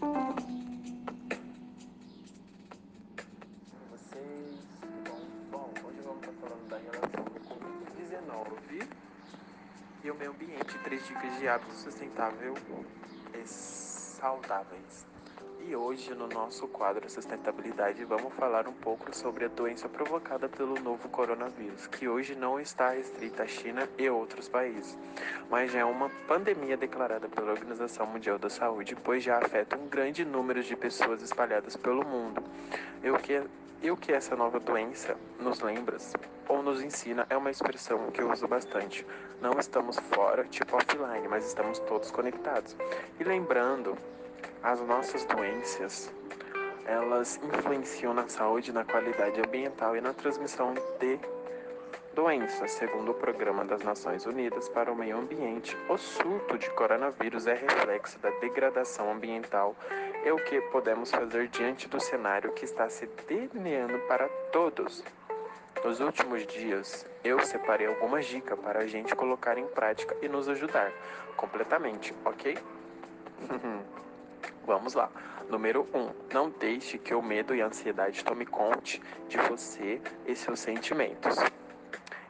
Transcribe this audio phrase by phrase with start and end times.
[0.00, 0.38] Vocês,
[5.50, 8.86] bom, hoje vamos estar falando da relação do Covid-19
[10.04, 12.54] e o meio ambiente, três dicas de hábitos sustentável
[13.34, 15.04] e saudáveis.
[15.68, 20.80] E hoje, no nosso quadro Sustentabilidade, vamos falar um pouco sobre a doença provocada pelo
[20.80, 24.96] novo coronavírus, que hoje não está restrita à China e outros países,
[25.50, 29.86] mas já é uma pandemia declarada pela Organização Mundial da Saúde, pois já afeta um
[29.88, 32.42] grande número de pessoas espalhadas pelo mundo.
[33.04, 33.42] E o que,
[33.82, 35.98] e o que essa nova doença nos lembra
[36.48, 39.06] ou nos ensina é uma expressão que eu uso bastante.
[39.38, 42.74] Não estamos fora, tipo offline, mas estamos todos conectados.
[43.20, 43.98] E lembrando
[44.62, 46.12] as nossas doenças,
[46.84, 51.20] elas influenciam na saúde, na qualidade ambiental e na transmissão de
[52.14, 52.72] doenças.
[52.72, 57.54] Segundo o Programa das Nações Unidas para o Meio Ambiente, o surto de coronavírus é
[57.54, 59.76] reflexo da degradação ambiental
[60.24, 65.04] e o que podemos fazer diante do cenário que está se delineando para todos.
[65.84, 70.48] Nos últimos dias, eu separei algumas dicas para a gente colocar em prática e nos
[70.48, 70.92] ajudar
[71.36, 72.58] completamente, ok?
[74.68, 75.10] Vamos lá.
[75.48, 75.98] Número 1.
[75.98, 80.60] Um, não deixe que o medo e a ansiedade tome conta de você e seus
[80.60, 81.36] sentimentos.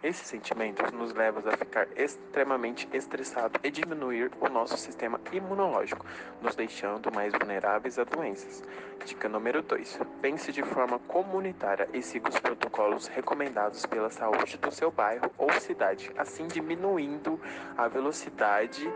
[0.01, 6.07] Esses sentimentos nos levam a ficar extremamente estressados e diminuir o nosso sistema imunológico,
[6.41, 8.63] nos deixando mais vulneráveis a doenças.
[9.05, 9.99] Dica número 2.
[10.23, 15.53] Pense de forma comunitária e siga os protocolos recomendados pela saúde do seu bairro ou
[15.55, 17.41] cidade, assim diminuindo
[17.77, 18.89] a velocidade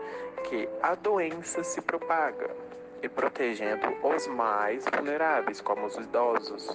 [0.47, 2.62] que a doença se propaga
[3.03, 6.73] e protegendo os mais vulneráveis, como os idosos,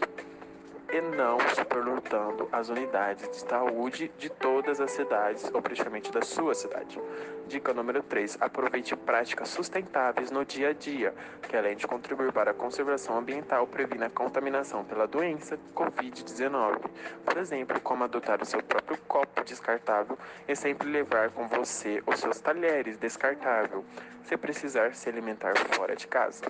[0.90, 6.54] e não superlotando as unidades de saúde de todas as cidades, ou praticamente da sua
[6.54, 7.00] cidade.
[7.46, 8.38] Dica número 3.
[8.40, 11.14] Aproveite práticas sustentáveis no dia a dia,
[11.48, 16.80] que além de contribuir para a conservação ambiental, previne a contaminação pela doença Covid-19.
[17.24, 22.18] Por exemplo, como adotar o seu próprio copo descartável e sempre levar com você os
[22.18, 23.84] seus talheres descartáveis,
[24.24, 26.42] se precisar se alimentar fora de casa.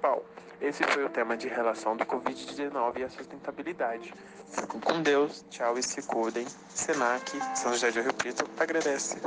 [0.00, 0.22] Bom,
[0.60, 4.14] esse foi o tema de relação do Covid-19 e a sustentabilidade.
[4.46, 6.46] Fico com Deus, tchau e se cuidem.
[6.68, 9.20] Senac, São José de Rio Preto, agradece.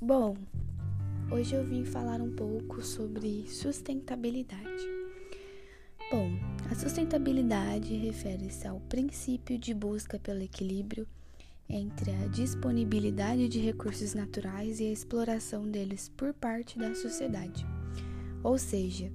[0.00, 0.36] Bom,
[1.32, 4.95] hoje eu vim falar um pouco sobre sustentabilidade.
[6.08, 6.30] Bom,
[6.70, 11.04] a sustentabilidade refere-se ao princípio de busca pelo equilíbrio
[11.68, 17.66] entre a disponibilidade de recursos naturais e a exploração deles por parte da sociedade.
[18.44, 19.10] Ou seja,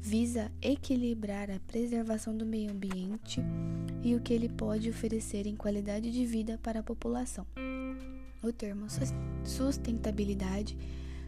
[0.00, 3.42] visa equilibrar a preservação do meio ambiente
[4.00, 7.44] e o que ele pode oferecer em qualidade de vida para a população.
[8.40, 8.86] O termo
[9.44, 10.78] sustentabilidade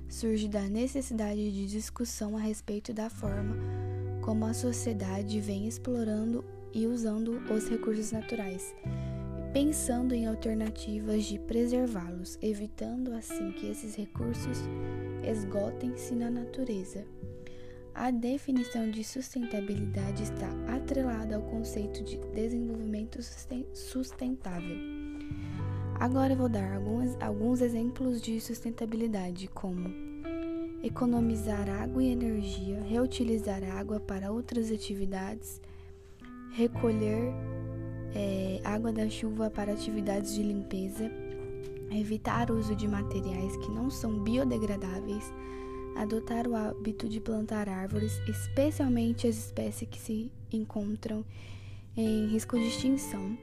[0.08, 3.81] surge da necessidade de discussão a respeito da forma
[4.22, 8.74] como a sociedade vem explorando e usando os recursos naturais,
[9.52, 14.58] pensando em alternativas de preservá-los, evitando assim que esses recursos
[15.28, 17.04] esgotem-se na natureza.
[17.94, 23.18] A definição de sustentabilidade está atrelada ao conceito de desenvolvimento
[23.74, 24.76] sustentável.
[26.00, 30.11] Agora eu vou dar alguns, alguns exemplos de sustentabilidade, como
[30.82, 35.60] economizar água e energia, reutilizar água para outras atividades,
[36.52, 37.32] recolher
[38.14, 41.10] é, água da chuva para atividades de limpeza,
[41.90, 45.32] evitar o uso de materiais que não são biodegradáveis,
[45.96, 51.24] adotar o hábito de plantar árvores, especialmente as espécies que se encontram
[51.96, 53.36] em risco de extinção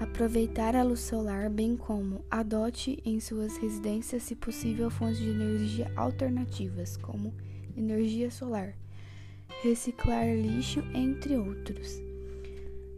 [0.00, 5.90] Aproveitar a luz solar, bem como adote em suas residências, se possível, fontes de energia
[5.96, 7.32] alternativas, como
[7.76, 8.74] energia solar,
[9.62, 12.00] reciclar lixo, entre outros.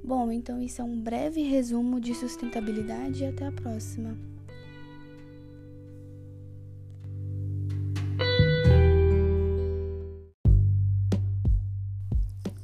[0.02, 4.16] Bom, então isso é um breve resumo de sustentabilidade e até a próxima.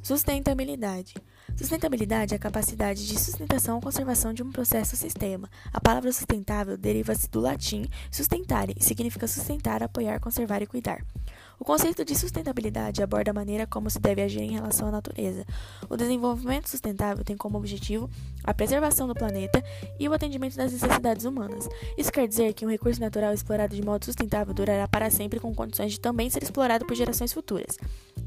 [0.01, 1.15] Sustentabilidade
[1.55, 5.47] Sustentabilidade é a capacidade de sustentação ou conservação de um processo ou sistema.
[5.71, 11.05] A palavra sustentável deriva-se do latim sustentare e significa sustentar, apoiar, conservar e cuidar.
[11.63, 15.45] O conceito de sustentabilidade aborda a maneira como se deve agir em relação à natureza.
[15.89, 18.09] O desenvolvimento sustentável tem como objetivo
[18.43, 19.63] a preservação do planeta
[19.97, 21.69] e o atendimento das necessidades humanas.
[21.97, 25.55] Isso quer dizer que um recurso natural explorado de modo sustentável durará para sempre com
[25.55, 27.77] condições de também ser explorado por gerações futuras.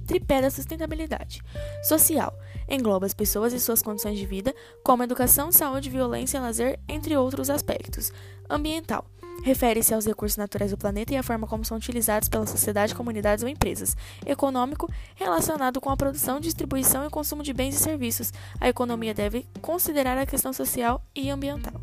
[0.07, 1.43] tripé da sustentabilidade.
[1.83, 2.33] Social
[2.67, 7.51] engloba as pessoas e suas condições de vida, como educação, saúde, violência, lazer, entre outros
[7.51, 8.11] aspectos.
[8.49, 9.05] Ambiental
[9.43, 13.43] refere-se aos recursos naturais do planeta e a forma como são utilizados pela sociedade, comunidades
[13.43, 13.97] ou empresas.
[14.25, 18.33] Econômico, relacionado com a produção, distribuição e consumo de bens e serviços.
[18.61, 21.81] A economia deve considerar a questão social e ambiental.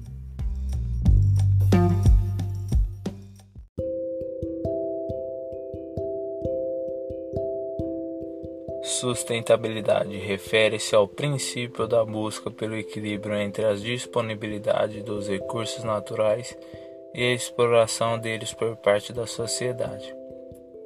[8.84, 16.83] Sustentabilidade refere-se ao princípio da busca pelo equilíbrio entre a disponibilidade dos recursos naturais e
[17.22, 20.16] a exploração deles por parte da sociedade,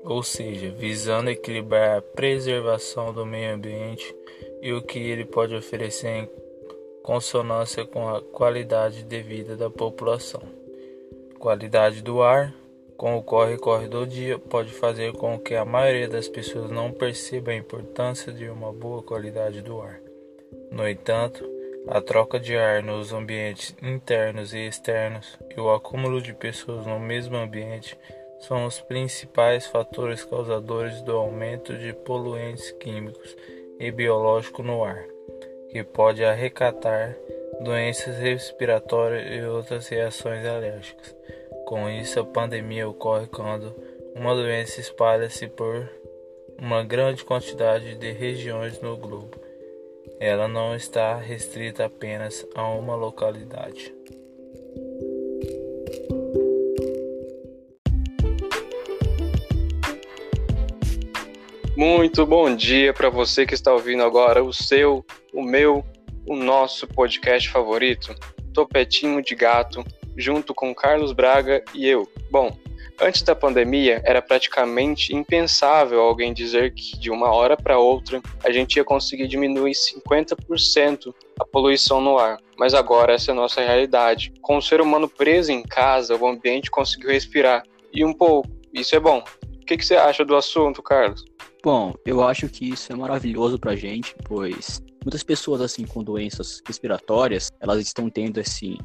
[0.04, 4.14] ou seja, visando equilibrar a preservação do meio ambiente
[4.62, 6.30] e o que ele pode oferecer em
[7.02, 10.42] consonância com a qualidade de vida da população.
[11.40, 12.54] Qualidade do ar,
[12.98, 17.52] com o corre-corre do dia, pode fazer com que a maioria das pessoas não perceba
[17.52, 20.02] a importância de uma boa qualidade do ar.
[20.72, 21.57] No entanto,
[21.90, 27.00] a troca de ar nos ambientes internos e externos e o acúmulo de pessoas no
[27.00, 27.98] mesmo ambiente
[28.40, 33.36] são os principais fatores causadores do aumento de poluentes químicos
[33.80, 35.04] e biológicos no ar,
[35.70, 37.16] que pode arrecatar
[37.62, 41.16] doenças respiratórias e outras reações alérgicas.
[41.66, 43.74] Com isso, a pandemia ocorre quando
[44.14, 45.90] uma doença espalha-se por
[46.60, 49.48] uma grande quantidade de regiões no globo
[50.20, 53.94] ela não está restrita apenas a uma localidade.
[61.78, 65.86] Muito bom dia para você que está ouvindo agora o seu, o meu,
[66.26, 68.16] o nosso podcast favorito,
[68.52, 69.86] Topetinho de Gato,
[70.18, 72.12] junto com Carlos Braga e eu.
[72.32, 72.58] Bom,
[73.00, 78.52] Antes da pandemia, era praticamente impensável alguém dizer que de uma hora para outra a
[78.52, 82.40] gente ia conseguir diminuir 50% a poluição no ar.
[82.58, 84.34] Mas agora essa é a nossa realidade.
[84.42, 87.64] Com o ser humano preso em casa, o ambiente conseguiu respirar.
[87.94, 88.50] E um pouco.
[88.74, 89.24] Isso é bom.
[89.62, 91.24] O que, que você acha do assunto, Carlos?
[91.64, 96.62] Bom, eu acho que isso é maravilhoso pra gente, pois muitas pessoas assim com doenças
[96.68, 98.78] respiratórias, elas estão tendo assim,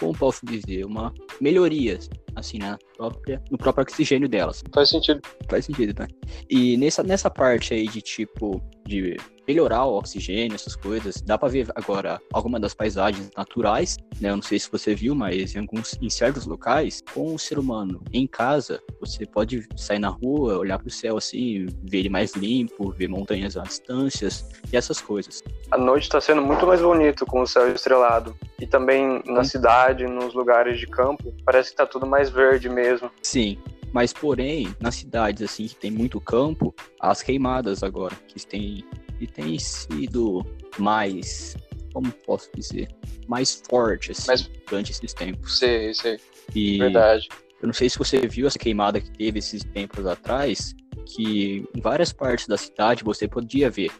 [0.00, 1.98] como posso dizer, uma melhoria
[2.34, 4.64] assim na própria no próprio oxigênio delas.
[4.72, 5.20] Faz sentido.
[5.50, 6.08] Faz sentido, né?
[6.48, 9.16] E nessa nessa parte aí de tipo de
[9.46, 11.20] melhorar o oxigênio, essas coisas.
[11.22, 14.30] Dá para ver agora algumas das paisagens naturais, né?
[14.30, 17.58] Eu não sei se você viu, mas em alguns em certos locais, com o ser
[17.58, 22.08] humano em casa, você pode sair na rua, olhar para o céu assim, ver ele
[22.08, 25.42] mais limpo, ver montanhas a distâncias e essas coisas.
[25.70, 28.36] A noite está sendo muito mais bonito com o céu estrelado.
[28.58, 29.44] E também na hum.
[29.44, 33.10] cidade, nos lugares de campo, parece que está tudo mais verde mesmo.
[33.22, 33.58] Sim,
[33.96, 38.84] mas porém, nas cidades assim que tem muito campo, as queimadas agora, que tem
[39.18, 40.44] e tem sido
[40.78, 41.56] mais,
[41.94, 42.88] como posso dizer,
[43.26, 45.58] mais forte assim, Mas, durante esses tempos.
[45.58, 46.20] Sei, sei.
[46.54, 47.26] E Verdade.
[47.62, 50.74] Eu não sei se você viu essa queimada que teve esses tempos atrás,
[51.06, 53.90] que em várias partes da cidade você podia ver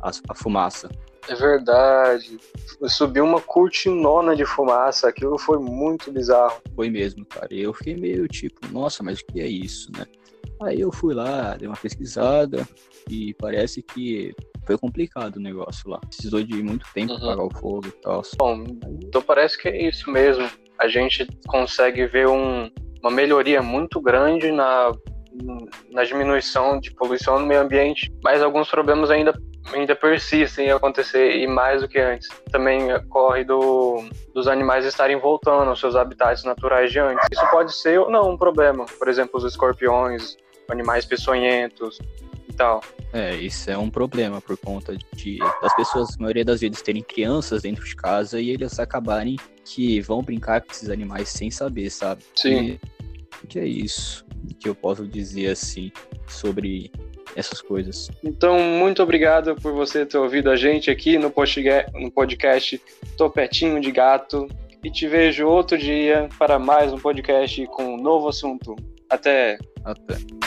[0.00, 0.88] a, a fumaça.
[1.30, 2.38] É verdade.
[2.88, 6.60] Subiu uma cortinona de fumaça, aquilo foi muito bizarro.
[6.74, 7.46] Foi mesmo, cara.
[7.50, 10.04] Eu fiquei meio tipo, nossa, mas o que é isso, né?
[10.60, 12.66] Aí eu fui lá, dei uma pesquisada
[13.08, 14.34] e parece que
[14.66, 15.98] foi complicado o negócio lá.
[16.00, 17.20] Precisou de muito tempo uhum.
[17.20, 18.22] para apagar o fogo e tal.
[18.36, 18.64] Bom,
[19.00, 20.50] então parece que é isso mesmo.
[20.80, 22.68] A gente consegue ver um,
[23.00, 24.90] uma melhoria muito grande na,
[25.92, 29.32] na diminuição de poluição no meio ambiente, mas alguns problemas ainda
[29.72, 32.28] ainda persistem em acontecer e mais do que antes.
[32.50, 37.26] Também ocorre do, dos animais estarem voltando aos seus habitats naturais de antes.
[37.32, 38.86] Isso pode ser ou não um problema.
[38.98, 40.36] Por exemplo, os escorpiões,
[40.68, 41.98] animais peçonhentos,
[42.60, 42.82] tal.
[43.12, 47.02] É, isso é um problema por conta de das pessoas, a maioria das vezes, terem
[47.02, 51.90] crianças dentro de casa e eles acabarem que vão brincar com esses animais sem saber,
[51.90, 52.22] sabe?
[52.36, 52.78] Sim.
[53.42, 54.26] E, que é isso
[54.58, 55.90] que eu posso dizer assim
[56.28, 56.92] sobre
[57.36, 58.10] essas coisas.
[58.22, 62.80] Então, muito obrigado por você ter ouvido a gente aqui no podcast
[63.16, 64.48] Topetinho de Gato.
[64.82, 68.74] E te vejo outro dia para mais um podcast com um novo assunto.
[69.10, 69.58] Até!
[69.84, 70.39] Até.